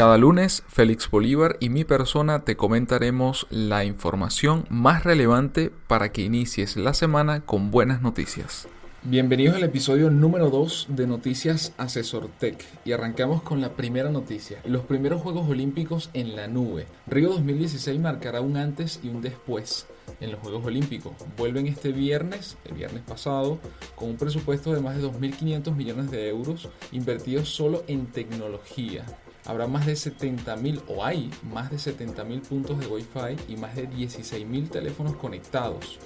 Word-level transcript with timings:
Cada 0.00 0.16
lunes, 0.16 0.64
Félix 0.66 1.10
Bolívar 1.10 1.58
y 1.60 1.68
mi 1.68 1.84
persona 1.84 2.42
te 2.42 2.56
comentaremos 2.56 3.46
la 3.50 3.84
información 3.84 4.64
más 4.70 5.04
relevante 5.04 5.70
para 5.88 6.10
que 6.10 6.22
inicies 6.22 6.78
la 6.78 6.94
semana 6.94 7.42
con 7.42 7.70
buenas 7.70 8.00
noticias. 8.00 8.66
Bienvenidos 9.02 9.56
al 9.56 9.64
episodio 9.64 10.08
número 10.08 10.48
2 10.48 10.86
de 10.88 11.06
Noticias 11.06 11.74
Asesor 11.76 12.30
Tech 12.38 12.64
y 12.86 12.92
arrancamos 12.92 13.42
con 13.42 13.60
la 13.60 13.74
primera 13.74 14.08
noticia, 14.08 14.62
los 14.64 14.84
primeros 14.86 15.20
Juegos 15.20 15.46
Olímpicos 15.50 16.08
en 16.14 16.34
la 16.34 16.48
nube. 16.48 16.86
Río 17.06 17.28
2016 17.28 18.00
marcará 18.00 18.40
un 18.40 18.56
antes 18.56 19.00
y 19.02 19.08
un 19.08 19.20
después 19.20 19.86
en 20.20 20.32
los 20.32 20.40
Juegos 20.40 20.64
Olímpicos. 20.64 21.12
Vuelven 21.36 21.66
este 21.66 21.92
viernes, 21.92 22.56
el 22.64 22.72
viernes 22.72 23.02
pasado, 23.02 23.58
con 23.96 24.08
un 24.08 24.16
presupuesto 24.16 24.72
de 24.72 24.80
más 24.80 24.96
de 24.96 25.02
2.500 25.02 25.74
millones 25.76 26.10
de 26.10 26.26
euros 26.30 26.70
invertidos 26.90 27.50
solo 27.50 27.84
en 27.86 28.06
tecnología 28.06 29.04
habrá 29.46 29.66
más 29.66 29.86
de 29.86 29.94
70.000 29.94 30.82
o 30.88 31.04
hay 31.04 31.30
más 31.42 31.70
de 31.70 31.76
70.000 31.76 32.42
puntos 32.42 32.78
de 32.78 32.86
Wi-Fi 32.86 33.52
y 33.52 33.56
más 33.56 33.74
de 33.74 33.88
16.000 33.88 34.70
teléfonos 34.70 35.16
conectados 35.16 35.98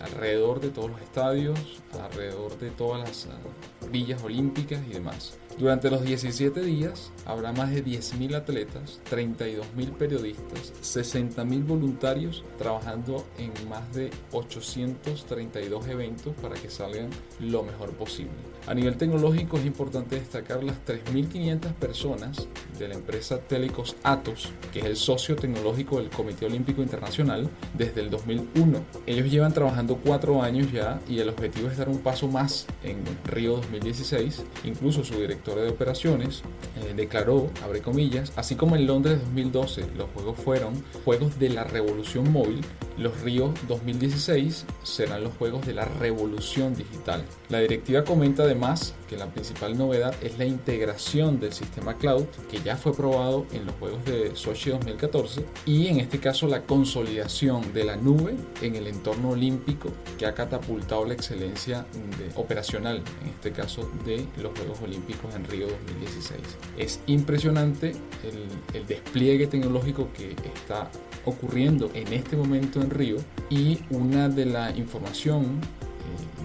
alrededor 0.00 0.60
de 0.60 0.70
todos 0.70 0.90
los 0.90 1.00
estadios, 1.00 1.58
alrededor 2.00 2.58
de 2.58 2.70
todas 2.70 3.08
las 3.08 3.26
ah, 3.26 3.88
villas 3.90 4.22
olímpicas 4.22 4.80
y 4.88 4.92
demás. 4.94 5.38
Durante 5.58 5.88
los 5.88 6.02
17 6.02 6.62
días 6.62 7.12
habrá 7.26 7.52
más 7.52 7.70
de 7.70 7.84
10.000 7.84 8.34
atletas, 8.34 9.00
32.000 9.08 9.92
periodistas, 9.92 10.72
60.000 10.82 11.64
voluntarios 11.64 12.42
trabajando 12.58 13.24
en 13.38 13.52
más 13.68 13.94
de 13.94 14.10
832 14.32 15.86
eventos 15.86 16.34
para 16.42 16.56
que 16.56 16.68
salgan 16.68 17.08
lo 17.38 17.62
mejor 17.62 17.90
posible. 17.92 18.32
A 18.66 18.74
nivel 18.74 18.96
tecnológico 18.96 19.58
es 19.58 19.66
importante 19.66 20.16
destacar 20.16 20.64
las 20.64 20.84
3.500 20.86 21.72
personas 21.74 22.48
de 22.78 22.88
la 22.88 22.94
empresa 22.94 23.38
Telecos 23.38 23.94
Atos, 24.02 24.50
que 24.72 24.80
es 24.80 24.86
el 24.86 24.96
socio 24.96 25.36
tecnológico 25.36 25.98
del 25.98 26.10
Comité 26.10 26.46
Olímpico 26.46 26.82
Internacional 26.82 27.48
desde 27.74 28.00
el 28.00 28.10
2001. 28.10 28.84
Ellos 29.06 29.30
llevan 29.30 29.52
trabajando 29.52 30.00
cuatro 30.02 30.42
años 30.42 30.72
ya 30.72 31.00
y 31.08 31.20
el 31.20 31.28
objetivo 31.28 31.68
es 31.68 31.76
dar 31.76 31.88
un 31.88 31.98
paso 31.98 32.26
más 32.26 32.66
en 32.82 32.96
Río 33.26 33.56
2016. 33.56 34.42
Incluso 34.64 35.04
su 35.04 35.14
director 35.14 35.43
de 35.52 35.68
operaciones, 35.68 36.42
eh, 36.76 36.94
declaró, 36.96 37.50
abre 37.62 37.80
comillas, 37.80 38.32
así 38.36 38.54
como 38.56 38.76
en 38.76 38.86
Londres 38.86 39.20
2012 39.20 39.84
los 39.96 40.08
juegos 40.10 40.38
fueron 40.38 40.82
juegos 41.04 41.38
de 41.38 41.50
la 41.50 41.64
revolución 41.64 42.32
móvil, 42.32 42.62
los 42.96 43.20
Ríos 43.22 43.52
2016 43.68 44.66
serán 44.82 45.24
los 45.24 45.34
juegos 45.34 45.66
de 45.66 45.74
la 45.74 45.84
revolución 45.84 46.74
digital. 46.74 47.24
La 47.48 47.60
directiva 47.60 48.04
comenta 48.04 48.44
además 48.44 48.94
que 49.08 49.16
la 49.16 49.26
principal 49.26 49.76
novedad 49.76 50.14
es 50.22 50.38
la 50.38 50.44
integración 50.44 51.40
del 51.40 51.52
sistema 51.52 51.94
cloud 51.96 52.24
que 52.50 52.60
ya 52.60 52.76
fue 52.76 52.94
probado 52.94 53.46
en 53.52 53.66
los 53.66 53.74
juegos 53.76 54.04
de 54.04 54.34
Sochi 54.34 54.70
2014 54.70 55.44
y 55.66 55.88
en 55.88 56.00
este 56.00 56.18
caso 56.20 56.46
la 56.46 56.62
consolidación 56.62 57.72
de 57.72 57.84
la 57.84 57.96
nube 57.96 58.36
en 58.62 58.76
el 58.76 58.86
entorno 58.86 59.30
olímpico 59.30 59.90
que 60.18 60.26
ha 60.26 60.34
catapultado 60.34 61.04
la 61.04 61.14
excelencia 61.14 61.86
operacional, 62.36 63.02
en 63.22 63.28
este 63.28 63.52
caso 63.52 63.90
de 64.04 64.24
los 64.40 64.56
Juegos 64.56 64.80
Olímpicos 64.82 65.34
en 65.34 65.44
Río 65.44 65.66
2016. 65.68 66.40
Es 66.78 67.00
impresionante 67.06 67.92
el, 68.22 68.78
el 68.78 68.86
despliegue 68.86 69.46
tecnológico 69.46 70.08
que 70.16 70.36
está 70.54 70.90
ocurriendo 71.24 71.90
en 71.94 72.12
este 72.12 72.36
momento 72.36 72.80
en 72.84 72.90
Río 72.90 73.16
y 73.50 73.80
una 73.90 74.28
de 74.28 74.46
la 74.46 74.70
información 74.70 75.60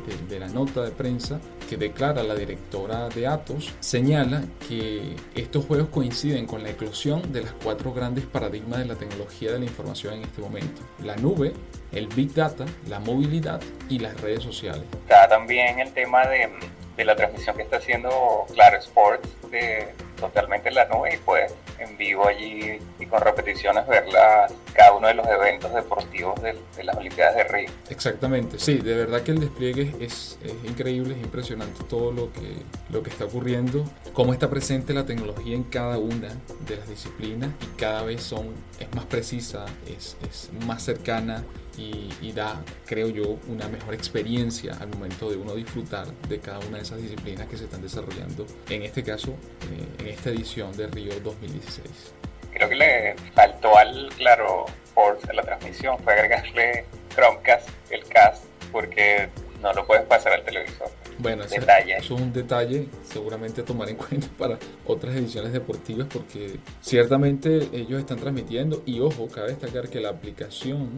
eh, 0.08 0.30
de, 0.30 0.40
la 0.40 0.48
nota 0.48 0.84
de 0.84 0.92
prensa 0.92 1.40
que 1.70 1.78
declara 1.78 2.24
la 2.24 2.36
directora 2.36 3.10
de 3.10 3.28
Atos 3.28 3.74
señala 3.80 4.44
que 4.68 5.16
estos 5.36 5.66
juegos 5.66 5.90
coinciden 5.90 6.48
con 6.48 6.64
la 6.64 6.72
eclosión 6.72 7.32
de 7.32 7.42
las 7.42 7.52
cuatro 7.64 7.94
grandes 7.94 8.26
paradigmas 8.26 8.80
de 8.80 8.86
la 8.86 8.96
tecnología 8.96 9.52
de 9.52 9.60
la 9.60 9.66
información 9.66 10.16
en 10.16 10.24
este 10.24 10.42
momento. 10.42 10.82
La 11.04 11.16
nube, 11.16 11.54
el 11.92 12.08
Big 12.08 12.34
Data, 12.34 12.66
la 12.88 13.00
movilidad 13.00 13.62
y 13.88 14.00
las 14.00 14.20
redes 14.20 14.42
sociales. 14.42 14.84
Está 15.04 15.28
también 15.28 15.80
el 15.80 15.92
tema 15.94 16.26
de, 16.26 16.50
de 16.98 17.06
la 17.06 17.16
transmisión 17.16 17.56
que 17.56 17.64
está 17.64 17.78
haciendo 17.78 18.10
Claro 18.54 18.78
Sports 18.78 19.30
de 19.52 19.90
totalmente 20.20 20.70
en 20.70 20.76
la 20.76 20.86
nube 20.86 21.16
y 21.16 21.18
pues 21.18 21.54
en 21.80 21.98
vivo 21.98 22.28
allí 22.28 22.80
y 23.00 23.06
con 23.06 23.22
repeticiones 23.22 23.88
ver 23.88 24.06
cada 24.74 24.94
uno 24.94 25.08
de 25.08 25.14
los 25.14 25.28
eventos 25.28 25.74
deportivos 25.74 26.42
de, 26.42 26.56
las 26.84 26.96
Olimpiadas 26.96 27.36
de 27.36 27.44
Río. 27.44 27.70
Exactamente, 27.90 28.60
sí, 28.60 28.76
de 28.76 28.96
verdad 28.96 29.22
que 29.22 29.32
el 29.32 29.40
despliegue 29.40 29.94
es, 30.00 30.38
increíble, 30.64 31.16
es 31.16 31.24
impresionante 31.24 31.84
todo 31.84 32.12
lo 32.12 32.32
que, 32.32 32.64
lo 32.90 33.04
que 33.04 33.10
está 33.10 33.26
ocurriendo, 33.26 33.84
cómo 34.14 34.34
está 34.34 34.50
presente 34.50 34.94
la 34.94 35.06
tecnología 35.06 35.56
en 35.56 35.64
cada 35.64 35.98
una 35.98 36.30
de 36.68 36.76
las 36.76 36.88
disciplinas 36.88 37.50
y 37.62 37.78
cada 37.78 38.04
vez 38.04 38.22
son, 38.22 38.54
es 38.80 38.94
más 38.96 39.06
precisa, 39.06 39.66
es, 39.88 40.18
es 40.30 40.50
más 40.66 40.84
cercana 40.84 41.44
y, 41.80 42.32
da, 42.34 42.62
creo 42.86 43.10
yo, 43.10 43.38
una 43.48 43.68
mejor 43.68 43.94
experiencia 43.94 44.78
al 44.80 44.90
momento 44.90 45.30
de 45.30 45.38
uno 45.38 45.56
disfrutar 45.56 46.06
de 46.28 46.40
cada 46.40 46.60
una 46.60 46.78
de 46.78 46.84
esas 46.84 47.02
disciplinas 47.02 47.48
que 47.48 47.58
se 47.58 47.66
están 47.66 47.82
desarrollando, 47.82 48.46
en 48.70 48.84
este 48.84 49.04
caso, 49.04 49.32
eh, 49.32 50.02
en 50.04 50.08
esta 50.08 50.30
edición 50.30 50.76
de 50.76 50.88
Río 50.88 51.20
2016. 51.22 52.14
Creo 52.52 52.70
que 52.70 52.76
le 52.76 53.16
faltó 53.34 53.78
al 53.78 54.10
Claro 54.18 54.66
en 55.30 55.36
la 55.36 55.44
transmisión, 55.44 55.98
fue 56.00 56.14
agregarle 56.14 56.86
Chromecast, 57.16 57.70
el 57.90 58.04
cast, 58.06 58.44
porque 58.72 59.30
no 59.62 59.74
lo 59.74 59.86
puedes 59.86 60.06
pasar 60.06 60.34
al 60.34 60.44
televisor. 60.44 60.90
Bueno, 61.20 61.44
ese, 61.44 61.60
es 61.98 62.12
un 62.12 62.32
detalle 62.32 62.88
seguramente 63.04 63.62
a 63.62 63.66
tomar 63.66 63.90
en 63.90 63.96
cuenta 63.98 64.28
para 64.38 64.58
otras 64.86 65.16
ediciones 65.16 65.52
deportivas 65.52 66.08
porque 66.12 66.60
ciertamente 66.82 67.68
ellos 67.74 68.00
están 68.00 68.20
transmitiendo 68.20 68.84
y 68.86 69.02
ojo, 69.02 69.28
cabe 69.28 69.50
destacar 69.50 69.90
que 69.90 70.00
la 70.00 70.10
aplicación 70.10 70.90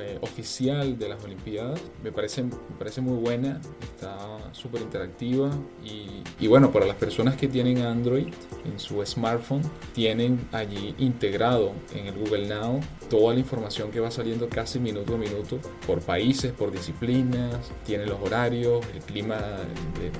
eh, 0.00 0.18
oficial 0.20 0.98
de 0.98 1.08
las 1.08 1.22
Olimpiadas. 1.24 1.80
Me 2.02 2.12
parece, 2.12 2.42
me 2.42 2.52
parece 2.78 3.00
muy 3.00 3.18
buena, 3.18 3.60
está 3.82 4.52
súper 4.52 4.82
interactiva 4.82 5.50
y, 5.84 6.22
y, 6.38 6.46
bueno, 6.46 6.70
para 6.72 6.86
las 6.86 6.96
personas 6.96 7.36
que 7.36 7.48
tienen 7.48 7.78
Android 7.78 8.28
en 8.64 8.78
su 8.78 9.04
smartphone, 9.04 9.62
tienen 9.94 10.48
allí 10.52 10.94
integrado 10.98 11.72
en 11.94 12.06
el 12.06 12.14
Google 12.14 12.48
Now 12.48 12.80
toda 13.08 13.34
la 13.34 13.40
información 13.40 13.90
que 13.90 14.00
va 14.00 14.10
saliendo 14.10 14.48
casi 14.48 14.78
minuto 14.78 15.14
a 15.14 15.18
minuto 15.18 15.58
por 15.86 16.00
países, 16.00 16.52
por 16.52 16.72
disciplinas, 16.72 17.70
tiene 17.84 18.06
los 18.06 18.20
horarios, 18.20 18.84
el 18.94 19.00
clima 19.02 19.36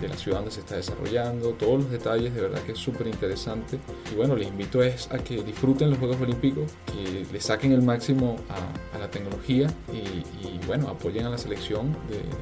de, 0.01 0.09
la 0.09 0.17
ciudad 0.17 0.39
donde 0.39 0.53
se 0.53 0.61
está 0.61 0.77
desarrollando, 0.77 1.51
todos 1.53 1.83
los 1.83 1.91
detalles, 1.91 2.35
de 2.35 2.41
verdad 2.41 2.63
que 2.63 2.73
es 2.73 2.79
súper 2.79 3.07
interesante. 3.07 3.79
Y 4.13 4.17
bueno, 4.17 4.37
les 4.37 4.49
invito 4.49 4.83
es 4.83 5.11
a 5.11 5.19
que 5.19 5.43
disfruten 5.43 5.91
los 5.91 5.99
Juegos 5.99 6.21
Olímpicos, 6.21 6.73
que 6.87 7.27
le 7.31 7.41
saquen 7.41 7.73
el 7.73 7.83
máximo 7.83 8.37
a, 8.49 8.97
a 8.97 8.99
la 8.99 9.11
tecnología 9.11 9.64
y, 9.93 10.59
bueno, 10.67 10.89
apoyen 10.89 11.27
a 11.27 11.31
la 11.31 11.39
selección 11.39 11.97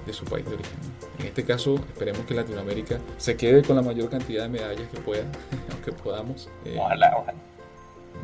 de, 0.07 0.13
su 0.13 0.25
país 0.25 0.45
de 0.47 0.55
origen. 0.55 0.79
En 1.19 1.27
este 1.27 1.45
caso, 1.45 1.77
esperemos 1.77 2.25
que 2.27 2.35
Latinoamérica 2.35 2.99
se 3.17 3.37
quede 3.37 3.63
con 3.63 3.77
la 3.77 3.83
mayor 3.83 4.11
cantidad 4.11 4.45
de 4.45 4.49
medallas 4.49 4.89
que 4.89 5.01
pueda, 5.01 5.25
aunque 5.73 5.93
podamos. 5.93 6.49
Eh, 6.65 6.77
ojalá, 6.79 7.17
ojalá. 7.17 7.39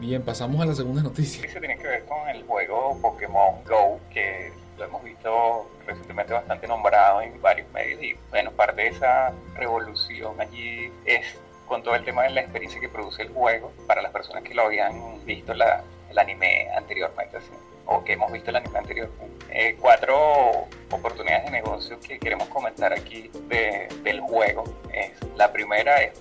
Bien, 0.00 0.22
pasamos 0.22 0.60
a 0.60 0.66
la 0.66 0.74
segunda 0.74 1.02
noticia. 1.02 1.44
Eso 1.46 1.58
tiene 1.58 1.76
que 1.76 1.86
ver 1.86 2.04
con 2.04 2.28
el 2.28 2.44
juego 2.44 2.98
Pokémon 3.00 3.64
Go, 3.66 3.98
que 4.12 4.52
lo 4.78 4.84
hemos 4.84 5.02
visto 5.02 5.68
recientemente 5.86 6.32
bastante 6.32 6.68
nombrado 6.68 7.20
en 7.20 7.40
varios 7.42 7.68
medios 7.72 8.02
y 8.02 8.14
bueno, 8.30 8.52
parte 8.52 8.82
de 8.82 8.88
esa 8.88 9.32
revolución 9.56 10.40
allí 10.40 10.92
es 11.04 11.38
con 11.66 11.82
todo 11.82 11.96
el 11.96 12.04
tema 12.04 12.22
de 12.22 12.30
la 12.30 12.40
experiencia 12.42 12.80
que 12.80 12.88
produce 12.88 13.22
el 13.22 13.30
juego 13.30 13.72
para 13.86 14.00
las 14.00 14.12
personas 14.12 14.42
que 14.44 14.54
lo 14.54 14.62
habían 14.62 15.24
visto 15.24 15.52
la, 15.52 15.82
el 16.10 16.18
anime 16.18 16.68
anteriormente. 16.76 17.38
O 17.86 18.04
que 18.04 18.12
hemos 18.12 18.30
visto 18.30 18.50
el 18.50 18.56
anime 18.56 18.78
anterior. 18.78 19.10
Eh, 19.50 19.76
cuatro 19.80 20.68
oportunidades 20.90 21.46
de 21.46 21.50
negocio 21.50 21.98
que 22.00 22.18
queremos 22.18 22.48
comentar 22.48 22.92
aquí 22.92 23.30
del 23.48 24.20
juego. 24.20 24.64
Es, 24.92 25.12
la 25.36 25.50
primera 25.50 26.02
es, 26.02 26.12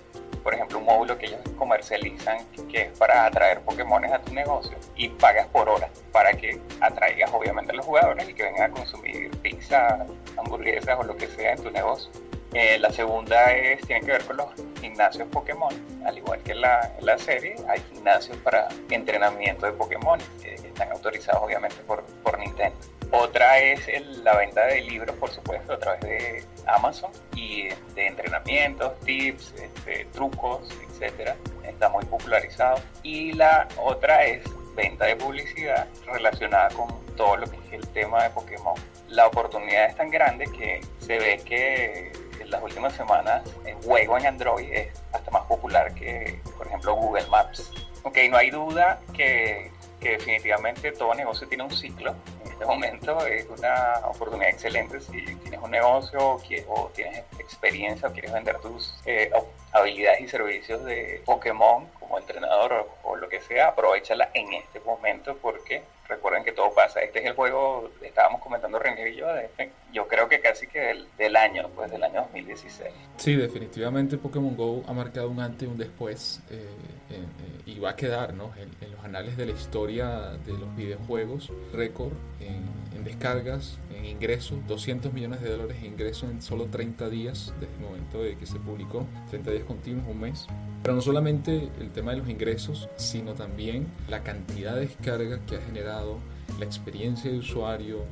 por 0.42 0.54
ejemplo, 0.54 0.78
un 0.78 0.86
módulo 0.86 1.18
que 1.18 1.26
ellos 1.26 1.40
comercializan 1.58 2.38
que 2.70 2.82
es 2.82 2.98
para 2.98 3.26
atraer 3.26 3.60
Pokémones 3.60 4.12
a 4.12 4.18
tu 4.20 4.32
negocio 4.32 4.78
y 4.96 5.10
pagas 5.10 5.46
por 5.48 5.68
hora 5.68 5.90
para 6.10 6.32
que 6.32 6.58
atraigas 6.80 7.30
obviamente 7.32 7.72
a 7.72 7.74
los 7.74 7.84
jugadores 7.84 8.26
y 8.28 8.32
que 8.32 8.44
vengan 8.44 8.70
a 8.70 8.74
consumir 8.74 9.30
pizza, 9.42 10.06
hamburguesas 10.38 10.98
o 10.98 11.02
lo 11.02 11.16
que 11.16 11.26
sea 11.26 11.52
en 11.52 11.62
tu 11.62 11.70
negocio. 11.70 12.10
Eh, 12.54 12.78
la 12.78 12.90
segunda 12.90 13.52
es, 13.54 13.86
tiene 13.86 14.00
que 14.06 14.12
ver 14.12 14.24
con 14.24 14.38
los 14.38 14.67
gimnasios 14.80 15.28
Pokémon. 15.28 15.74
Al 16.04 16.18
igual 16.18 16.40
que 16.42 16.52
en 16.52 16.60
la, 16.62 16.92
la 17.00 17.18
serie, 17.18 17.56
hay 17.68 17.80
gimnasios 17.92 18.36
para 18.38 18.68
entrenamiento 18.90 19.66
de 19.66 19.72
Pokémon, 19.72 20.18
que 20.42 20.54
están 20.54 20.90
autorizados 20.92 21.42
obviamente 21.42 21.76
por, 21.86 22.04
por 22.22 22.38
Nintendo. 22.38 22.76
Otra 23.10 23.58
es 23.58 23.88
la 24.22 24.36
venta 24.36 24.66
de 24.66 24.82
libros, 24.82 25.16
por 25.16 25.30
supuesto, 25.30 25.72
a 25.72 25.78
través 25.78 26.00
de 26.02 26.44
Amazon 26.66 27.10
y 27.34 27.68
de 27.94 28.06
entrenamientos, 28.06 29.00
tips, 29.00 29.54
este, 29.54 30.04
trucos, 30.12 30.68
etcétera. 30.90 31.34
Está 31.64 31.88
muy 31.88 32.04
popularizado. 32.04 32.78
Y 33.02 33.32
la 33.32 33.66
otra 33.78 34.26
es 34.26 34.42
venta 34.74 35.06
de 35.06 35.16
publicidad 35.16 35.88
relacionada 36.06 36.68
con 36.68 36.88
todo 37.16 37.38
lo 37.38 37.50
que 37.50 37.56
es 37.56 37.72
el 37.72 37.88
tema 37.88 38.22
de 38.24 38.30
Pokémon. 38.30 38.74
La 39.08 39.26
oportunidad 39.26 39.86
es 39.86 39.96
tan 39.96 40.10
grande 40.10 40.44
que 40.46 40.80
se 41.00 41.18
ve 41.18 41.40
que 41.44 42.12
en 42.12 42.27
las 42.48 42.62
últimas 42.62 42.92
semanas 42.94 43.42
juego 43.84 44.18
en 44.18 44.26
Android 44.26 44.70
es 44.72 44.88
hasta 45.12 45.30
más 45.30 45.44
popular 45.44 45.94
que, 45.94 46.40
por 46.56 46.66
ejemplo, 46.66 46.94
Google 46.94 47.26
Maps. 47.28 47.70
Ok, 48.02 48.18
no 48.30 48.36
hay 48.36 48.50
duda 48.50 49.00
que, 49.12 49.70
que 50.00 50.10
definitivamente 50.10 50.92
todo 50.92 51.14
negocio 51.14 51.48
tiene 51.48 51.64
un 51.64 51.70
ciclo. 51.70 52.14
En 52.44 52.52
este 52.52 52.64
momento 52.64 53.26
es 53.26 53.46
una 53.48 54.00
oportunidad 54.04 54.50
excelente 54.50 55.00
si 55.00 55.24
tienes 55.36 55.60
un 55.60 55.70
negocio 55.70 56.18
o 56.68 56.90
tienes 56.94 57.24
experiencia 57.38 58.08
o 58.08 58.12
quieres 58.12 58.32
vender 58.32 58.58
tus 58.60 58.94
eh, 59.06 59.30
habilidades 59.72 60.20
y 60.20 60.28
servicios 60.28 60.84
de 60.84 61.22
Pokémon 61.24 61.86
como 61.98 62.18
entrenador 62.18 62.72
o, 62.72 62.97
que 63.28 63.40
sea, 63.40 63.68
aprovechala 63.68 64.30
en 64.34 64.52
este 64.54 64.80
momento 64.80 65.36
porque 65.40 65.82
recuerden 66.08 66.42
que 66.42 66.52
todo 66.52 66.72
pasa. 66.72 67.00
Este 67.00 67.20
es 67.20 67.26
el 67.26 67.34
juego, 67.34 67.90
estábamos 68.02 68.40
comentando 68.40 68.78
René 68.78 69.10
y 69.10 69.16
yo, 69.16 69.26
yo 69.92 70.08
creo 70.08 70.28
que 70.28 70.40
casi 70.40 70.66
que 70.66 70.80
del, 70.80 71.08
del, 71.18 71.36
año, 71.36 71.68
pues 71.74 71.90
del 71.90 72.02
año 72.02 72.22
2016. 72.22 72.90
Sí, 73.16 73.36
definitivamente 73.36 74.16
Pokémon 74.16 74.56
Go 74.56 74.82
ha 74.86 74.92
marcado 74.92 75.28
un 75.28 75.40
antes 75.40 75.68
y 75.68 75.70
un 75.70 75.76
después 75.76 76.40
eh, 76.50 76.66
eh, 77.10 77.62
y 77.66 77.78
va 77.78 77.90
a 77.90 77.96
quedar 77.96 78.32
¿no? 78.34 78.52
en, 78.56 78.70
en, 78.80 78.92
los 78.92 79.04
anales 79.04 79.36
de 79.36 79.46
la 79.46 79.52
historia 79.52 80.08
de 80.44 80.52
los 80.52 80.74
videojuegos, 80.74 81.52
récord 81.72 82.12
en 82.40 82.87
descargas, 83.08 83.78
en 83.96 84.04
ingresos, 84.04 84.58
200 84.66 85.12
millones 85.12 85.40
de 85.40 85.50
dólares 85.50 85.76
en 85.80 85.92
ingresos 85.92 86.30
en 86.30 86.42
solo 86.42 86.66
30 86.66 87.08
días 87.08 87.52
desde 87.60 87.74
el 87.74 87.80
momento 87.80 88.22
de 88.22 88.36
que 88.36 88.46
se 88.46 88.58
publicó, 88.58 89.06
30 89.30 89.50
días 89.50 89.64
continuos, 89.64 90.06
un 90.08 90.20
mes. 90.20 90.46
Pero 90.82 90.94
no 90.94 91.00
solamente 91.00 91.70
el 91.80 91.90
tema 91.90 92.12
de 92.12 92.18
los 92.18 92.28
ingresos, 92.28 92.88
sino 92.96 93.34
también 93.34 93.86
la 94.08 94.22
cantidad 94.22 94.74
de 94.74 94.82
descargas 94.82 95.40
que 95.46 95.56
ha 95.56 95.60
generado, 95.60 96.18
la 96.58 96.64
experiencia 96.64 97.30
de 97.30 97.38
usuario, 97.38 98.04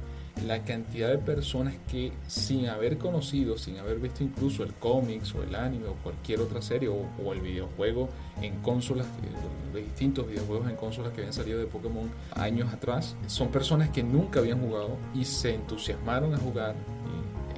la 0.45 0.63
cantidad 0.65 1.09
de 1.09 1.19
personas 1.19 1.75
que 1.91 2.13
sin 2.27 2.69
haber 2.69 2.99
conocido, 2.99 3.57
sin 3.57 3.79
haber 3.79 3.99
visto 3.99 4.23
incluso 4.23 4.63
el 4.63 4.75
cómics 4.75 5.35
o 5.35 5.43
el 5.43 5.55
anime 5.55 5.89
o 5.89 5.95
cualquier 5.95 6.41
otra 6.41 6.61
serie 6.61 6.89
o, 6.89 7.33
el 7.33 7.41
videojuego 7.41 8.09
en 8.43 8.61
consolas, 8.61 9.07
de 9.73 9.81
distintos 9.81 10.27
videojuegos 10.29 10.69
en 10.69 10.77
consolas 10.77 11.13
que 11.13 11.21
habían 11.21 11.33
salido 11.33 11.59
de 11.59 11.67
Pokémon 11.67 12.11
años 12.35 12.73
atrás, 12.73 13.17
son 13.27 13.49
personas 13.49 13.91
que 13.91 14.03
nunca 14.03 14.41
habían 14.41 14.61
jugado 14.61 14.97
y 15.15 15.25
se 15.25 15.55
entusiasmaron 15.55 16.35
a 16.35 16.39
jugar 16.39 16.75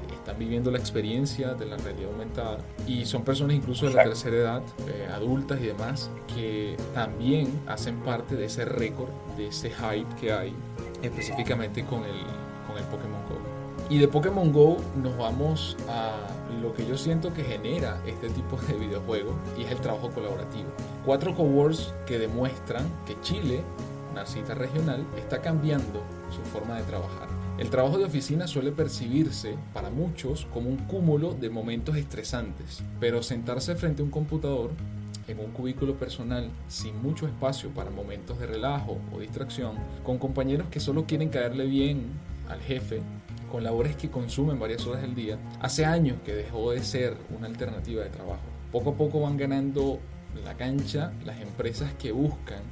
y 0.09 0.15
están 0.15 0.39
viviendo 0.39 0.71
la 0.71 0.79
experiencia 0.79 1.55
de 1.55 1.67
la 1.67 1.77
realidad 1.77 2.11
aumentada. 2.11 2.59
Y 2.87 3.05
son 3.07 3.25
personas 3.25 3.57
incluso 3.57 3.87
de 3.87 3.95
la 3.95 4.05
tercera 4.05 4.37
edad, 4.37 4.63
eh, 4.87 5.09
adultas 5.13 5.61
y 5.61 5.67
demás, 5.67 6.11
que 6.35 6.77
también 6.95 7.61
hacen 7.67 7.97
parte 8.01 8.37
de 8.37 8.47
ese 8.47 8.65
récord, 8.65 9.11
de 9.37 9.49
ese 9.49 9.71
hype 9.71 10.15
que 10.21 10.33
hay 10.33 10.55
específicamente 11.03 11.85
con 11.85 12.05
el 12.05 12.25
Pokémon 12.85 13.21
Go. 13.29 13.59
Y 13.91 13.99
de 13.99 14.09
Pokémon 14.09 14.53
Go 14.53 14.77
nos 15.03 15.17
vamos 15.17 15.77
a 15.89 16.13
lo 16.61 16.75
que 16.75 16.87
yo 16.87 16.99
siento 16.99 17.33
que 17.33 17.43
genera 17.43 18.01
este 18.07 18.29
tipo 18.29 18.59
de 18.69 18.75
videojuegos 18.75 19.35
y 19.59 19.63
es 19.63 19.71
el 19.71 19.79
trabajo 19.79 20.11
colaborativo. 20.11 20.69
Cuatro 21.05 21.35
coworks 21.35 21.95
que 22.07 22.19
demuestran 22.19 22.85
que 23.07 23.19
Chile, 23.23 23.63
una 24.13 24.27
cita 24.27 24.55
regional, 24.55 25.07
está 25.17 25.41
cambiando 25.41 26.03
su 26.31 26.43
forma 26.51 26.77
de 26.77 26.83
trabajar. 26.83 27.29
El 27.59 27.71
trabajo 27.71 27.99
de 27.99 28.05
oficina 28.05 28.47
suele 28.47 28.73
percibirse 28.73 29.57
para 29.73 29.91
muchos 29.91 30.47
como 30.53 30.69
un 30.69 30.77
cúmulo 30.77 31.35
de 31.35 31.51
momentos 31.51 31.97
estresantes, 31.97 32.83
pero 33.01 33.23
sentarse 33.23 33.75
frente 33.75 34.03
a 34.03 34.05
un 34.05 34.11
computador 34.11 34.71
en 35.27 35.41
un 35.41 35.51
cubículo 35.51 35.95
personal 35.95 36.51
sin 36.69 37.01
mucho 37.03 37.27
espacio 37.27 37.71
para 37.71 37.91
momentos 37.91 38.39
de 38.39 38.47
relajo 38.47 38.99
o 39.13 39.19
distracción, 39.19 39.73
con 40.05 40.19
compañeros 40.19 40.69
que 40.71 40.81
solo 40.81 41.05
quieren 41.05 41.31
caerle 41.31 41.67
bien 41.67 42.03
al 42.49 42.61
jefe 42.61 43.03
con 43.51 43.65
labores 43.65 43.97
que 43.97 44.11
consumen 44.11 44.59
varias 44.59 44.87
horas 44.87 45.03
del 45.03 45.15
día, 45.15 45.39
hace 45.61 45.85
años 45.85 46.19
que 46.25 46.35
dejó 46.35 46.73
de 46.73 46.83
ser 46.83 47.17
una 47.37 47.47
alternativa 47.47 48.05
de 48.05 48.11
trabajo. 48.11 48.43
Poco 48.71 48.91
a 48.91 48.95
poco 48.95 49.21
van 49.21 49.37
ganando 49.37 49.99
la 50.45 50.55
cancha 50.55 51.13
las 51.25 51.41
empresas 51.41 51.93
que 51.95 52.13
buscan 52.13 52.63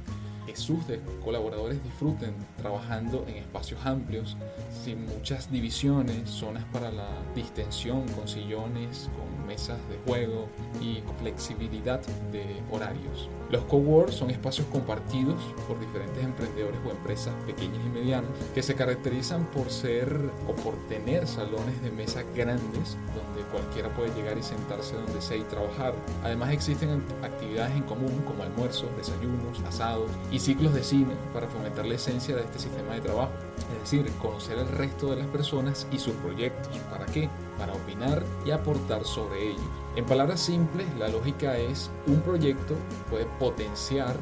que 0.45 0.55
sus 0.55 0.79
colaboradores 1.23 1.83
disfruten 1.83 2.33
trabajando 2.57 3.25
en 3.27 3.35
espacios 3.35 3.85
amplios, 3.85 4.37
sin 4.83 5.05
muchas 5.05 5.51
divisiones, 5.51 6.29
zonas 6.29 6.63
para 6.71 6.89
la 6.89 7.09
distensión, 7.35 8.07
con 8.09 8.27
sillones, 8.27 9.09
con 9.17 9.45
mesas 9.45 9.77
de 9.89 9.97
juego 10.05 10.47
y 10.81 11.01
flexibilidad 11.19 12.01
de 12.31 12.61
horarios. 12.71 13.29
Los 13.49 13.63
coworks 13.63 14.15
son 14.15 14.29
espacios 14.29 14.67
compartidos 14.67 15.35
por 15.67 15.79
diferentes 15.79 16.21
emprendedores 16.23 16.79
o 16.85 16.91
empresas 16.91 17.33
pequeñas 17.45 17.79
y 17.85 17.89
medianas 17.89 18.29
que 18.53 18.61
se 18.61 18.75
caracterizan 18.75 19.45
por 19.45 19.69
ser 19.69 20.19
o 20.47 20.53
por 20.53 20.75
tener 20.89 21.27
salones 21.27 21.81
de 21.81 21.91
mesa 21.91 22.23
grandes 22.35 22.97
donde 23.15 23.49
cualquiera 23.49 23.93
puede 23.95 24.13
llegar 24.15 24.37
y 24.37 24.43
sentarse 24.43 24.95
donde 24.95 25.21
sea 25.21 25.37
y 25.37 25.43
trabajar. 25.43 25.93
Además 26.23 26.51
existen 26.51 27.01
actividades 27.23 27.75
en 27.75 27.83
común 27.83 28.21
como 28.27 28.43
almuerzos, 28.43 28.89
desayunos, 28.97 29.61
asados 29.65 30.11
y 30.29 30.39
ciclos 30.39 30.73
de 30.73 30.83
cine 30.83 31.13
para 31.33 31.47
fomentar 31.47 31.85
la 31.85 31.95
esencia 31.95 32.35
de 32.35 32.41
este 32.41 32.59
sistema 32.59 32.95
de 32.95 33.01
trabajo. 33.01 33.31
Es 33.73 33.91
decir, 33.91 34.11
conocer 34.21 34.57
el 34.57 34.67
resto 34.67 35.09
de 35.11 35.17
las 35.17 35.27
personas 35.27 35.87
y 35.91 35.99
sus 35.99 36.13
proyectos. 36.15 36.77
¿Para 36.89 37.05
qué? 37.05 37.29
Para 37.57 37.73
opinar 37.73 38.23
y 38.45 38.51
aportar 38.51 39.03
sobre 39.05 39.49
ellos. 39.49 39.61
En 39.95 40.05
palabras 40.05 40.39
simples, 40.39 40.85
la 40.99 41.07
lógica 41.07 41.57
es 41.57 41.89
un 42.05 42.21
proyecto 42.21 42.75
puede 43.09 43.25
potenciar 43.39 44.15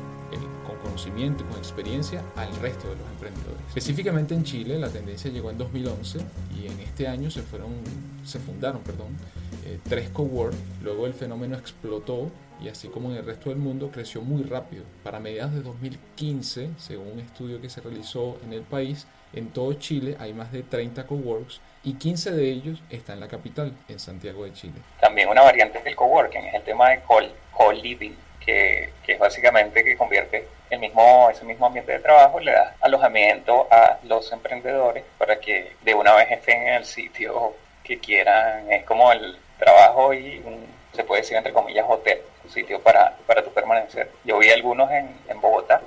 con 0.66 0.78
conocimiento 0.78 1.44
y 1.44 1.48
con 1.48 1.58
experiencia 1.58 2.24
al 2.36 2.54
resto 2.58 2.90
de 2.90 2.96
los 2.96 3.08
emprendedores. 3.10 3.62
Específicamente 3.70 4.34
en 4.34 4.44
Chile, 4.44 4.80
la 4.80 4.90
tendencia 4.90 5.32
llegó 5.32 5.52
en 5.52 5.58
2011 5.58 6.20
y 6.58 6.68
en 6.68 6.80
este 6.80 7.08
año 7.08 7.30
se, 7.30 7.42
fueron, 7.42 7.72
se 8.26 8.40
fundaron 8.40 8.82
perdón, 8.82 9.08
eh, 9.66 9.80
tres 9.88 10.10
cowork. 10.10 10.56
Luego 10.82 11.06
el 11.08 11.14
fenómeno 11.14 11.58
explotó 11.58 12.32
y 12.62 12.70
así 12.70 12.88
como 12.88 13.12
en 13.12 13.18
el 13.18 13.26
resto 13.26 13.50
del 13.50 13.60
mundo 13.60 13.92
creció 13.92 14.22
muy 14.22 14.44
rápido. 14.44 14.84
Para 15.04 15.20
mediados 15.20 15.54
de 15.54 15.62
2015, 15.62 16.70
según 16.78 17.14
un 17.14 17.20
estudio 17.20 17.62
que 17.62 17.70
se 17.70 17.82
realizó 17.82 18.38
en 18.46 18.54
el 18.54 18.62
país, 18.62 19.08
en 19.34 19.50
todo 19.50 19.74
Chile 19.74 20.16
hay 20.20 20.34
más 20.34 20.52
de 20.52 20.64
30 20.64 21.06
coworks 21.06 21.60
y 21.84 21.96
15 21.96 22.32
de 22.32 22.50
ellos 22.50 22.82
están 22.90 23.16
en 23.16 23.22
la 23.22 23.28
capital, 23.28 23.74
en 23.90 24.00
Santiago 24.00 24.46
de 24.46 24.54
Chile. 24.54 24.76
También 25.02 25.30
una 25.30 25.42
variante 25.42 25.82
del 25.82 25.96
coworking 25.96 26.46
es 26.46 26.56
el 26.56 26.64
tema 26.64 26.90
de 26.90 27.02
co-living, 27.02 28.16
que, 28.40 28.92
que, 29.04 29.14
es 29.14 29.20
básicamente 29.20 29.84
que 29.84 29.98
convierte 29.98 30.48
el 30.70 30.80
mismo, 30.80 31.30
ese 31.30 31.44
mismo 31.46 31.66
ambiente 31.66 31.92
de 31.92 32.00
trabajo, 32.00 32.40
le 32.40 32.52
da 32.52 32.76
alojamiento 32.82 33.68
a 33.70 34.00
los 34.04 34.32
emprendedores 34.32 35.04
para 35.18 35.40
que 35.40 35.74
de 35.84 35.94
una 35.94 36.14
vez 36.16 36.32
estén 36.32 36.62
en 36.62 36.74
el 36.76 36.86
sitio 36.86 37.56
que 37.84 38.00
quieran. 38.00 38.72
Es 38.72 38.84
como 38.84 39.12
el 39.12 39.38
trabajo 39.58 40.14
y 40.14 40.44
se 40.94 41.04
puede 41.04 41.22
decir 41.22 41.38
entre 41.38 41.54
comillas 41.54 41.86
hotel, 41.88 42.22
un 42.44 42.50
sitio 42.50 42.82
para, 42.82 43.18
para 43.26 43.44
tu 43.44 43.52
permanecer. 43.52 44.12
Yo 44.24 44.38
vi 44.40 44.50
algunos 44.50 44.90
en, 44.92 45.18
en 45.28 45.42
Bogotá 45.42 45.82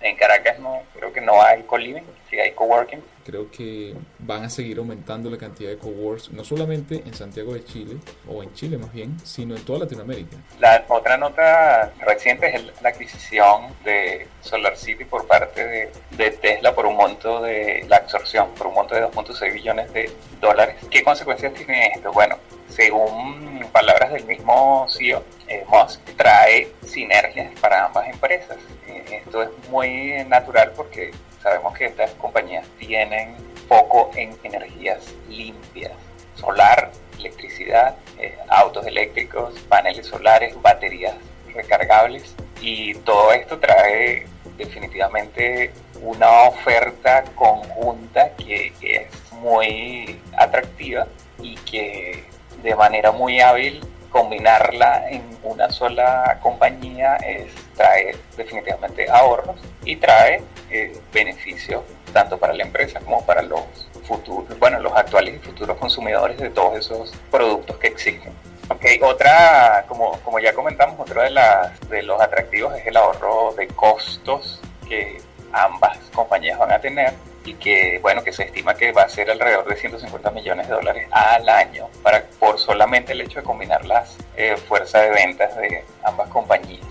en, 0.00 0.16
Caracas 0.16 0.58
no, 0.58 0.82
creo 0.94 1.12
que 1.12 1.20
no 1.20 1.42
hay 1.42 1.62
co-living, 1.62 2.02
sí 2.40 2.48
hay 2.48 2.52
coworking. 2.52 3.02
Creo 3.24 3.50
que 3.50 3.94
van 4.18 4.44
a 4.44 4.50
seguir 4.50 4.78
aumentando 4.78 5.30
la 5.30 5.36
cantidad 5.36 5.70
de 5.70 5.78
coworks, 5.78 6.30
no 6.32 6.42
solamente 6.42 7.02
en 7.04 7.14
Santiago 7.14 7.54
de 7.54 7.64
Chile, 7.64 7.96
o 8.28 8.42
en 8.42 8.52
Chile 8.54 8.78
más 8.78 8.92
bien, 8.92 9.16
sino 9.24 9.54
en 9.54 9.64
toda 9.64 9.80
Latinoamérica. 9.80 10.36
La 10.58 10.84
otra 10.88 11.16
nota 11.16 11.92
reciente 12.00 12.54
es 12.54 12.82
la 12.82 12.88
adquisición 12.88 13.74
de 13.84 14.26
Solar 14.40 14.76
City 14.76 15.04
por 15.04 15.26
parte 15.26 15.64
de, 15.64 15.92
de 16.16 16.30
Tesla 16.32 16.74
por 16.74 16.86
un 16.86 16.96
monto 16.96 17.42
de 17.42 17.84
la 17.88 17.96
absorción, 17.96 18.48
por 18.56 18.68
un 18.68 18.74
monto 18.74 18.94
de 18.94 19.02
2.6 19.02 19.52
billones 19.52 19.92
de 19.92 20.10
dólares. 20.40 20.76
¿Qué 20.90 21.04
consecuencias 21.04 21.52
tiene 21.54 21.92
esto? 21.94 22.12
Bueno, 22.12 22.36
según 22.68 23.66
palabras 23.72 24.12
del 24.12 24.24
mismo 24.24 24.86
CEO, 24.88 25.22
eh, 25.48 25.64
Musk 25.68 26.00
trae 26.16 26.72
sinergias 26.84 27.52
para 27.60 27.86
ambas 27.86 28.08
empresas. 28.08 28.56
Eh, 28.86 29.22
esto 29.24 29.42
es 29.42 29.50
muy 29.70 30.24
natural 30.26 30.72
porque 30.76 31.12
sabemos 31.42 31.76
que 31.76 31.86
estas 31.86 32.10
compañías 32.12 32.66
tienen 32.78 33.36
foco 33.68 34.10
en 34.14 34.36
energías 34.42 35.14
limpias, 35.28 35.92
solar, 36.34 36.90
electricidad, 37.18 37.96
eh, 38.18 38.36
autos 38.48 38.86
eléctricos, 38.86 39.58
paneles 39.68 40.06
solares, 40.06 40.60
baterías 40.60 41.14
recargables 41.54 42.34
y 42.60 42.94
todo 42.94 43.32
esto 43.32 43.58
trae 43.58 44.26
definitivamente 44.56 45.72
una 46.02 46.42
oferta 46.44 47.24
conjunta 47.34 48.30
que 48.36 48.72
es 48.80 49.32
muy 49.32 50.20
atractiva 50.36 51.06
y 51.42 51.54
que 51.56 52.24
de 52.62 52.74
manera 52.74 53.12
muy 53.12 53.40
hábil 53.40 53.80
combinarla 54.10 55.08
en 55.08 55.22
una 55.42 55.70
sola 55.70 56.38
compañía 56.42 57.16
es, 57.16 57.46
trae 57.76 58.16
definitivamente 58.36 59.08
ahorros 59.10 59.56
y 59.84 59.96
trae 59.96 60.42
eh, 60.70 60.92
beneficios 61.12 61.82
tanto 62.12 62.38
para 62.38 62.52
la 62.52 62.64
empresa 62.64 63.00
como 63.00 63.24
para 63.24 63.42
los 63.42 63.60
futuros, 64.04 64.58
bueno, 64.58 64.80
los 64.80 64.92
actuales 64.94 65.36
y 65.36 65.38
futuros 65.38 65.78
consumidores 65.78 66.38
de 66.38 66.50
todos 66.50 66.76
esos 66.78 67.12
productos 67.30 67.76
que 67.76 67.86
existen. 67.86 68.32
Okay, 68.68 69.00
otra, 69.02 69.84
como, 69.88 70.12
como 70.20 70.38
ya 70.38 70.52
comentamos, 70.52 70.98
otro 70.98 71.22
de, 71.22 71.30
las, 71.30 71.80
de 71.88 72.02
los 72.02 72.20
atractivos 72.20 72.76
es 72.76 72.86
el 72.86 72.96
ahorro 72.96 73.52
de 73.56 73.66
costos 73.68 74.60
que 74.88 75.20
ambas 75.52 75.98
compañías 76.14 76.58
van 76.58 76.72
a 76.72 76.80
tener 76.80 77.14
y 77.50 77.54
que 77.54 77.98
bueno 78.00 78.22
que 78.22 78.32
se 78.32 78.44
estima 78.44 78.74
que 78.74 78.92
va 78.92 79.02
a 79.02 79.08
ser 79.08 79.30
alrededor 79.30 79.68
de 79.68 79.76
150 79.76 80.30
millones 80.30 80.68
de 80.68 80.74
dólares 80.74 81.08
al 81.10 81.48
año 81.48 81.88
para 82.02 82.24
por 82.38 82.58
solamente 82.58 83.12
el 83.12 83.20
hecho 83.22 83.40
de 83.40 83.44
combinar 83.44 83.84
las 83.84 84.16
eh, 84.36 84.56
fuerzas 84.56 85.02
de 85.02 85.10
ventas 85.10 85.56
de 85.56 85.84
ambas 86.04 86.28
compañías. 86.28 86.86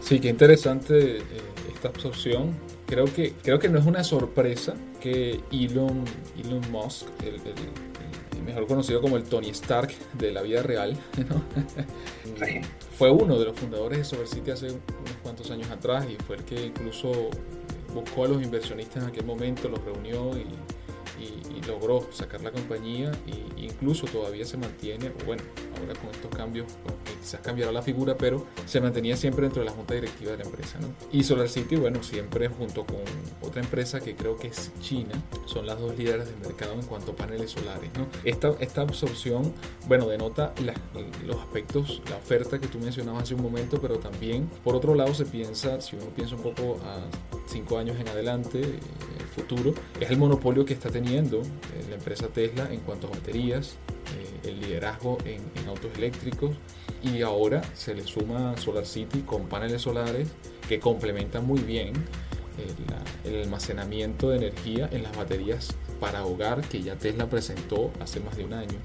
Sí, 0.00 0.18
qué 0.18 0.28
interesante 0.28 1.18
eh, 1.18 1.22
esta 1.74 1.88
absorción. 1.88 2.58
Creo 2.86 3.04
que 3.04 3.34
creo 3.42 3.58
que 3.58 3.68
no 3.68 3.78
es 3.78 3.86
una 3.86 4.02
sorpresa 4.02 4.74
que 5.00 5.40
Elon 5.52 6.04
Elon 6.42 6.70
Musk, 6.70 7.06
el, 7.22 7.40
mejor 8.42 8.66
conocido 8.66 9.02
como 9.02 9.18
el 9.18 9.24
Tony 9.24 9.50
Stark 9.50 9.92
de 10.14 10.32
la 10.32 10.40
vida 10.40 10.62
real, 10.62 10.96
fue 12.98 13.10
uno 13.10 13.38
de 13.38 13.44
los 13.44 13.56
fundadores 13.56 13.98
de 13.98 14.04
SolarCity 14.04 14.50
hace 14.50 14.66
unos 14.66 15.16
cuantos 15.22 15.50
años 15.50 15.70
atrás 15.70 16.06
y 16.08 16.16
fue 16.24 16.36
el 16.36 16.44
que 16.44 16.66
incluso 16.66 17.30
buscó 17.94 18.24
a 18.24 18.28
los 18.28 18.42
inversionistas 18.42 19.02
en 19.02 19.08
aquel 19.08 19.24
momento, 19.24 19.68
los 19.68 19.82
reunió 19.84 20.36
y, 20.36 20.46
logró 21.66 22.08
sacar 22.10 22.40
la 22.40 22.50
compañía 22.50 23.12
e 23.26 23.62
incluso 23.62 24.06
todavía 24.06 24.44
se 24.44 24.56
mantiene, 24.56 25.12
bueno, 25.24 25.42
ahora 25.78 25.94
con 26.00 26.10
estos 26.10 26.30
cambios, 26.34 26.66
quizás 27.20 27.40
cambiará 27.40 27.70
la 27.70 27.82
figura, 27.82 28.16
pero 28.16 28.46
se 28.66 28.80
mantenía 28.80 29.16
siempre 29.16 29.42
dentro 29.42 29.62
de 29.62 29.66
la 29.66 29.72
junta 29.72 29.94
directiva 29.94 30.32
de 30.32 30.38
la 30.38 30.44
empresa. 30.44 30.78
¿no? 30.80 30.88
Y 31.12 31.22
SolarCity, 31.22 31.76
bueno, 31.76 32.02
siempre 32.02 32.48
junto 32.48 32.84
con 32.84 32.96
otra 33.42 33.62
empresa 33.62 34.00
que 34.00 34.16
creo 34.16 34.36
que 34.36 34.48
es 34.48 34.72
China, 34.80 35.22
son 35.46 35.66
las 35.66 35.78
dos 35.78 35.96
líderes 35.96 36.26
del 36.26 36.38
mercado 36.38 36.74
en 36.74 36.82
cuanto 36.82 37.12
a 37.12 37.16
paneles 37.16 37.50
solares. 37.50 37.90
¿no? 37.96 38.06
Esta, 38.24 38.52
esta 38.60 38.82
absorción, 38.82 39.52
bueno, 39.86 40.08
denota 40.08 40.54
los 41.26 41.36
aspectos, 41.36 42.02
la 42.08 42.16
oferta 42.16 42.58
que 42.58 42.66
tú 42.68 42.78
mencionabas 42.78 43.24
hace 43.24 43.34
un 43.34 43.42
momento, 43.42 43.80
pero 43.80 43.98
también, 43.98 44.48
por 44.64 44.74
otro 44.74 44.94
lado, 44.94 45.14
se 45.14 45.26
piensa, 45.26 45.80
si 45.80 45.96
uno 45.96 46.06
piensa 46.06 46.36
un 46.36 46.42
poco 46.42 46.78
a 46.84 47.39
cinco 47.50 47.78
años 47.78 47.98
en 47.98 48.08
adelante, 48.08 48.60
eh, 48.60 48.78
el 49.18 49.26
futuro, 49.26 49.74
es 50.00 50.10
el 50.10 50.18
monopolio 50.18 50.64
que 50.64 50.74
está 50.74 50.90
teniendo 50.90 51.40
eh, 51.40 51.84
la 51.88 51.96
empresa 51.96 52.28
Tesla 52.28 52.68
en 52.72 52.80
cuanto 52.80 53.08
a 53.08 53.10
baterías, 53.10 53.76
eh, 54.16 54.48
el 54.48 54.60
liderazgo 54.60 55.18
en, 55.24 55.40
autos 55.68 55.90
eléctricos 55.96 56.50
y 57.02 57.22
ahora 57.22 57.62
se 57.74 57.94
le 57.94 58.02
suma 58.02 58.56
Solar 58.56 58.84
City 58.84 59.20
con 59.20 59.46
paneles 59.46 59.82
solares 59.82 60.28
que 60.68 60.80
complementan 60.80 61.46
muy 61.46 61.60
bien 61.60 61.92
el, 63.24 63.42
almacenamiento 63.42 64.30
de 64.30 64.38
energía 64.38 64.88
en 64.90 65.04
las 65.04 65.16
baterías 65.16 65.76
para 66.00 66.24
hogar 66.24 66.62
que 66.62 66.82
ya 66.82 66.96
Tesla 66.96 67.28
presentó 67.28 67.92
hace 68.00 68.18
más 68.18 68.36
de 68.36 68.44
un 68.44 68.52
año. 68.52 68.78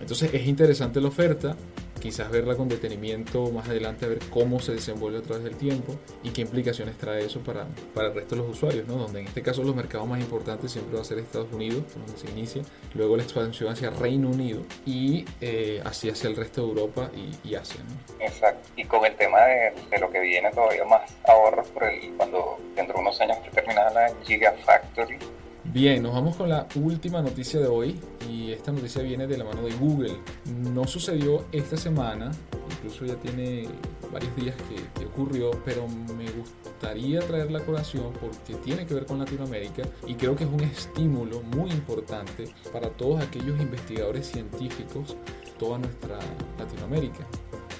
Entonces 0.00 0.34
es 0.34 0.46
interesante 0.48 1.00
la 1.00 1.08
oferta, 1.08 1.56
quizás 2.04 2.30
verla 2.30 2.54
con 2.54 2.68
detenimiento 2.68 3.50
más 3.50 3.66
adelante, 3.66 4.04
a 4.04 4.08
ver 4.08 4.18
cómo 4.28 4.60
se 4.60 4.72
desenvuelve 4.72 5.20
a 5.20 5.22
través 5.22 5.42
del 5.42 5.56
tiempo 5.56 5.96
y 6.22 6.32
qué 6.32 6.42
implicaciones 6.42 6.98
trae 6.98 7.24
eso 7.24 7.40
para, 7.40 7.66
para 7.94 8.08
el 8.08 8.14
resto 8.14 8.34
de 8.34 8.42
los 8.42 8.50
usuarios, 8.50 8.86
¿no? 8.86 8.96
donde 8.96 9.20
en 9.20 9.26
este 9.28 9.40
caso 9.40 9.62
los 9.64 9.74
mercados 9.74 10.06
más 10.06 10.20
importantes 10.20 10.70
siempre 10.70 10.96
va 10.96 11.00
a 11.00 11.04
ser 11.04 11.18
Estados 11.18 11.50
Unidos, 11.50 11.82
donde 11.96 12.18
se 12.18 12.30
inicia, 12.30 12.62
luego 12.92 13.16
la 13.16 13.22
expansión 13.22 13.72
hacia 13.72 13.88
Reino 13.88 14.28
Unido 14.28 14.60
y 14.84 15.24
eh, 15.40 15.80
así 15.82 16.10
hacia 16.10 16.28
el 16.28 16.36
resto 16.36 16.60
de 16.60 16.68
Europa 16.68 17.10
y, 17.42 17.54
Asia. 17.54 17.80
Exacto, 18.20 18.68
y 18.76 18.84
con 18.84 19.02
el 19.06 19.16
tema 19.16 19.40
de, 19.40 19.72
de, 19.88 19.98
lo 19.98 20.10
que 20.10 20.20
viene 20.20 20.50
todavía 20.50 20.84
más 20.84 21.10
ahorros 21.26 21.68
por 21.68 21.84
el, 21.84 22.12
cuando 22.18 22.58
dentro 22.76 22.96
de 22.96 23.00
unos 23.00 23.18
años 23.22 23.38
terminada 23.50 23.90
la 23.90 24.14
Gigafactory, 24.24 25.18
Bien, 25.74 26.04
nos 26.04 26.14
vamos 26.14 26.36
con 26.36 26.48
la 26.48 26.68
última 26.76 27.20
noticia 27.20 27.58
de 27.58 27.66
hoy 27.66 27.98
y 28.30 28.52
esta 28.52 28.70
noticia 28.70 29.02
viene 29.02 29.26
de 29.26 29.36
la 29.36 29.42
mano 29.42 29.62
de 29.62 29.72
Google. 29.72 30.12
No 30.72 30.86
sucedió 30.86 31.46
esta 31.50 31.76
semana, 31.76 32.30
incluso 32.70 33.04
ya 33.04 33.16
tiene 33.16 33.66
varios 34.12 34.36
días 34.36 34.54
que, 34.68 35.04
ocurrió, 35.04 35.50
pero 35.64 35.88
me 35.88 36.30
gustaría 36.30 37.18
traer 37.22 37.50
la 37.50 37.58
colación 37.58 38.12
porque 38.20 38.54
tiene 38.62 38.86
que 38.86 38.94
ver 38.94 39.04
con 39.04 39.18
Latinoamérica 39.18 39.82
y 40.06 40.14
creo 40.14 40.36
que 40.36 40.44
es 40.44 40.50
un 40.50 40.60
estímulo 40.60 41.42
muy 41.42 41.72
importante 41.72 42.44
para 42.72 42.90
todos 42.90 43.20
aquellos 43.20 43.60
investigadores 43.60 44.28
científicos, 44.28 45.16
toda 45.58 45.78
nuestra 45.78 46.20
Latinoamérica. 46.56 47.26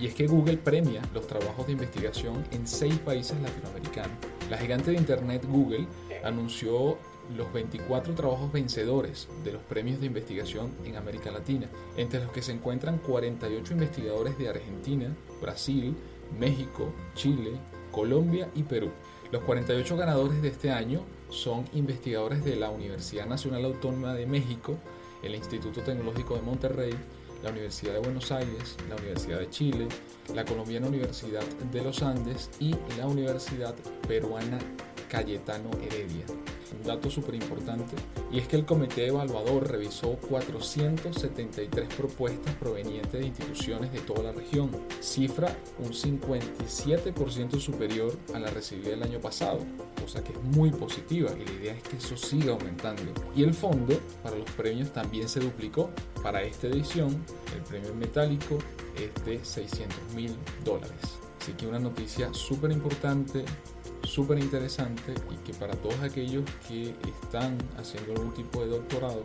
Y 0.01 0.07
es 0.07 0.15
que 0.15 0.27
Google 0.27 0.57
premia 0.57 1.01
los 1.15 1.29
trabajos 1.29 1.65
de 1.67 1.75
investigación 1.75 2.43
en 2.51 2.67
seis 2.67 2.99
países 2.99 3.41
latinoamericanos. 3.41 4.17
La 4.51 4.59
gigante 4.59 4.91
de 4.91 4.97
Internet 4.97 5.47
Google 5.49 5.87
anunció 6.25 6.99
los 7.37 7.53
24 7.53 8.15
trabajos 8.15 8.53
vencedores 8.53 9.29
de 9.45 9.53
los 9.53 9.63
premios 9.63 10.01
de 10.01 10.07
investigación 10.07 10.73
en 10.85 10.97
América 10.97 11.31
Latina, 11.31 11.69
entre 11.97 12.23
los 12.23 12.33
que 12.33 12.43
se 12.43 12.53
encuentran 12.53 12.99
48 12.99 13.73
investigadores 13.73 14.39
de 14.39 14.49
Argentina, 14.49 15.15
Brasil, 15.41 15.95
México, 16.39 16.93
Chile, 17.15 17.53
Colombia 17.91 18.49
y 18.55 18.63
Perú. 18.63 18.91
Los 19.31 19.43
48 19.45 19.97
ganadores 19.97 20.43
de 20.43 20.49
este 20.49 20.71
año 20.71 21.03
son 21.31 21.65
investigadores 21.73 22.45
de 22.45 22.57
la 22.57 22.71
Universidad 22.71 23.27
Nacional 23.27 23.65
Autónoma 23.65 24.15
de 24.15 24.27
México, 24.27 24.77
el 25.23 25.35
Instituto 25.35 25.81
Tecnológico 25.81 26.37
de 26.37 26.43
Monterrey, 26.43 26.95
la 27.43 27.51
Universidad 27.51 27.93
de 27.95 27.99
Buenos 27.99 28.33
Aires, 28.33 28.77
la 28.89 28.97
Universidad 28.97 29.39
de 29.39 29.51
Chile, 29.51 29.89
la 30.35 30.45
Colombiana 30.45 30.89
Universidad 30.89 31.45
de 31.71 31.83
los 31.83 32.03
Andes 32.03 32.51
y 32.59 32.75
la 32.97 33.07
Universidad 33.07 33.75
Peruana 34.09 34.59
Cayetano 35.15 35.71
Heredia 35.81 36.27
un 36.75 36.83
dato 36.83 37.11
súper 37.11 37.35
importante, 37.35 37.95
y 38.33 38.39
es 38.39 38.49
que 38.49 38.57
el 38.57 38.65
comité 38.65 39.07
evaluador 39.07 39.71
revisó 39.71 40.17
473 40.29 41.95
propuestas 41.95 42.55
provenientes 42.55 43.13
de 43.13 43.27
instituciones 43.27 43.93
de 43.93 44.01
toda 44.01 44.25
la 44.25 44.33
región, 44.33 44.71
cifra 45.01 45.57
un 45.79 45.93
57% 45.93 47.61
superior 47.61 48.17
a 48.35 48.39
la 48.39 48.51
recibida 48.51 48.95
el 48.95 49.03
año 49.03 49.21
pasado, 49.21 49.61
cosa 50.01 50.23
que 50.25 50.33
es 50.33 50.43
muy 50.43 50.71
positiva 50.71 51.31
y 51.33 51.45
la 51.45 51.53
idea 51.53 51.75
es 51.75 51.83
que 51.83 51.97
eso 51.97 52.17
siga 52.17 52.53
aumentando. 52.53 53.13
Y 53.37 53.43
el 53.43 53.55
fondo 53.55 53.99
para 54.23 54.37
los 54.37 54.51
premios 54.53 54.93
también 54.93 55.29
se 55.29 55.41
duplicó. 55.41 55.91
Para 56.23 56.43
esta 56.43 56.67
edición, 56.67 57.25
el 57.55 57.63
premio 57.63 57.95
metálico 57.95 58.59
es 58.97 59.25
de 59.25 59.45
600 59.45 60.15
mil 60.15 60.35
dólares. 60.65 61.19
Así 61.41 61.53
que 61.53 61.67
una 61.67 61.79
noticia 61.79 62.33
súper 62.33 62.73
importante 62.73 63.45
súper 64.07 64.39
interesante 64.39 65.15
y 65.31 65.37
que 65.45 65.55
para 65.55 65.75
todos 65.75 66.01
aquellos 66.01 66.45
que 66.69 66.95
están 67.23 67.59
haciendo 67.79 68.13
algún 68.13 68.35
tipo 68.35 68.61
de 68.61 68.69
doctorado, 68.69 69.23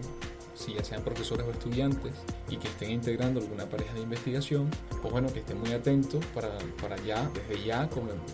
si 0.60 0.74
ya 0.74 0.84
sean 0.84 1.04
profesores 1.04 1.46
o 1.48 1.52
estudiantes 1.52 2.14
y 2.50 2.58
que 2.58 2.68
estén 2.68 2.92
integrando 2.92 3.40
alguna 3.40 3.66
pareja 3.66 3.94
de 3.94 4.02
investigación, 4.02 4.70
pues 5.02 5.12
bueno, 5.12 5.32
que 5.32 5.40
estén 5.40 5.60
muy 5.60 5.72
atentos 5.72 6.24
para, 6.28 6.50
para 6.82 6.98
ya, 6.98 7.30
desde 7.34 7.64
ya, 7.64 7.88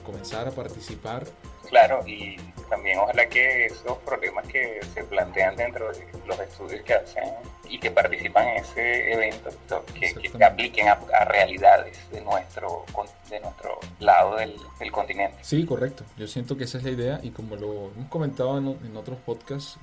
comenzar 0.03 0.47
a 0.47 0.51
participar. 0.51 1.25
Claro, 1.69 2.03
y 2.07 2.37
también 2.69 2.97
ojalá 2.99 3.27
que 3.27 3.67
esos 3.67 3.97
problemas 3.99 4.47
que 4.47 4.79
se 4.93 5.03
plantean 5.03 5.55
dentro 5.55 5.91
de 5.91 6.07
los 6.25 6.39
estudios 6.39 6.81
que 6.81 6.93
hacen 6.93 7.23
y 7.69 7.79
que 7.79 7.91
participan 7.91 8.47
en 8.49 8.57
ese 8.57 9.13
evento, 9.13 9.49
que, 9.93 10.13
que 10.13 10.43
apliquen 10.43 10.87
a, 10.87 10.95
realidades 11.25 12.09
de 12.11 12.21
nuestro, 12.21 12.85
de 13.29 13.39
nuestro 13.39 13.79
lado 13.99 14.35
del, 14.35 14.55
del, 14.79 14.91
continente. 14.91 15.37
Sí, 15.41 15.65
correcto. 15.65 16.03
Yo 16.17 16.27
siento 16.27 16.57
que 16.57 16.65
esa 16.65 16.77
es 16.77 16.83
la 16.83 16.91
idea 16.91 17.19
y 17.23 17.31
como 17.31 17.55
lo 17.55 17.91
hemos 17.95 18.09
comentado 18.09 18.57
en, 18.57 18.67
en 18.85 18.97
otros 18.97 19.17
podcasts 19.19 19.77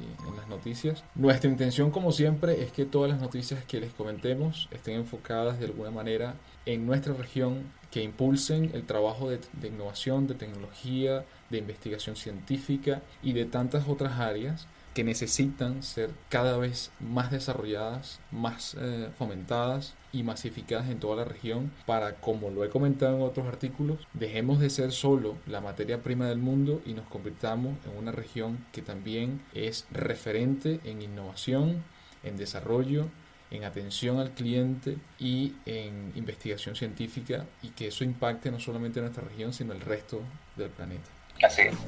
y, 0.00 0.28
en 0.28 0.36
las 0.36 0.48
noticias, 0.48 1.04
nuestra 1.14 1.48
intención 1.48 1.90
como 1.90 2.12
siempre 2.12 2.62
es 2.62 2.72
que 2.72 2.84
todas 2.84 3.10
las 3.10 3.20
noticias 3.20 3.64
que 3.64 3.80
les 3.80 3.92
comentemos 3.92 4.68
estén 4.70 4.94
enfocadas 4.96 5.58
de 5.58 5.66
alguna 5.66 5.90
manera 5.90 6.34
en 6.66 6.86
nuestra 6.86 7.14
región, 7.14 7.72
que 7.90 8.02
impulsen 8.02 8.72
el 8.74 8.84
trabajo 8.84 9.30
de, 9.30 9.40
de 9.52 9.68
innovación, 9.68 10.26
de 10.26 10.34
tecnología, 10.34 11.24
de 11.48 11.58
investigación 11.58 12.16
científica 12.16 13.02
y 13.22 13.32
de 13.32 13.44
tantas 13.44 13.88
otras 13.88 14.18
áreas 14.18 14.66
que 14.96 15.04
necesitan 15.04 15.82
ser 15.82 16.08
cada 16.30 16.56
vez 16.56 16.90
más 17.00 17.30
desarrolladas, 17.30 18.18
más 18.32 18.74
eh, 18.80 19.10
fomentadas 19.18 19.92
y 20.10 20.22
masificadas 20.22 20.88
en 20.88 21.00
toda 21.00 21.16
la 21.16 21.26
región 21.26 21.70
para, 21.84 22.14
como 22.14 22.48
lo 22.48 22.64
he 22.64 22.70
comentado 22.70 23.14
en 23.14 23.22
otros 23.22 23.46
artículos, 23.46 23.98
dejemos 24.14 24.58
de 24.58 24.70
ser 24.70 24.92
solo 24.92 25.36
la 25.46 25.60
materia 25.60 26.02
prima 26.02 26.30
del 26.30 26.38
mundo 26.38 26.80
y 26.86 26.94
nos 26.94 27.06
convirtamos 27.08 27.76
en 27.84 27.98
una 27.98 28.10
región 28.10 28.64
que 28.72 28.80
también 28.80 29.42
es 29.52 29.86
referente 29.90 30.80
en 30.84 31.02
innovación, 31.02 31.84
en 32.24 32.38
desarrollo, 32.38 33.04
en 33.50 33.64
atención 33.64 34.18
al 34.18 34.30
cliente 34.30 34.96
y 35.18 35.56
en 35.66 36.10
investigación 36.14 36.74
científica 36.74 37.44
y 37.62 37.68
que 37.68 37.88
eso 37.88 38.02
impacte 38.02 38.50
no 38.50 38.60
solamente 38.60 39.00
en 39.00 39.04
nuestra 39.04 39.28
región, 39.28 39.52
sino 39.52 39.74
el 39.74 39.82
resto 39.82 40.22
del 40.56 40.70
planeta. 40.70 41.15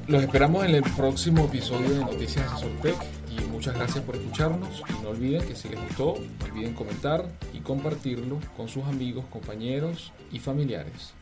Los 0.07 0.23
esperamos 0.23 0.65
en 0.65 0.75
el 0.75 0.83
próximo 0.83 1.45
episodio 1.45 1.89
de 1.89 1.99
Noticias 1.99 2.45
Asesor 2.51 2.71
Tech 2.81 2.95
y 3.31 3.39
Muchas 3.59 3.75
gracias 3.75 4.05
por 4.05 4.15
escucharnos 4.15 4.83
y 4.87 5.03
no 5.03 5.09
olviden 5.09 5.45
que 5.45 5.53
si 5.53 5.67
les 5.67 5.77
gustó, 5.81 6.13
olviden 6.49 6.73
comentar 6.73 7.25
y 7.53 7.59
compartirlo 7.59 8.39
con 8.55 8.69
sus 8.69 8.85
amigos, 8.85 9.25
compañeros 9.29 10.13
y 10.31 10.39
familiares. 10.39 11.13